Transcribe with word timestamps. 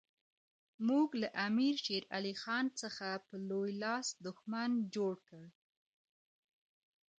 موږ 0.87 1.07
له 1.21 1.27
امیر 1.47 1.75
شېر 1.85 2.03
علي 2.15 2.33
خان 2.41 2.65
څخه 2.81 3.07
په 3.27 3.35
لوی 3.49 3.71
لاس 3.83 4.07
دښمن 4.25 4.71
جوړ 4.95 5.13
کړ. 5.29 5.43